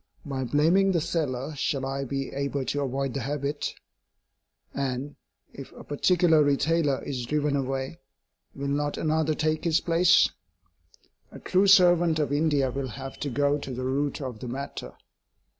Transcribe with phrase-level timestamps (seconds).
[0.25, 3.75] By blaming the seller shall I be able to avoid the habit?
[4.73, 5.15] And,
[5.53, 7.99] if a particular retailer is driven away,
[8.55, 10.27] will not another take his place?
[11.31, 14.93] A true servant of India will have to go to the root of the matter.